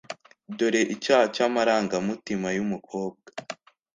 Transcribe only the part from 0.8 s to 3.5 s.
Icyaha cyamarangamutima yumukobwa